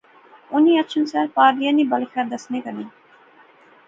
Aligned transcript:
انی 0.53 0.73
اچھن 0.81 1.03
سار 1.11 1.27
پارلیاں 1.35 1.73
نی 1.77 1.83
بل 1.91 2.03
خیر 2.11 2.25
دسے 2.31 2.59
کنے 2.63 2.85